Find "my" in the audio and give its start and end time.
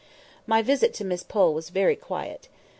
0.47-0.63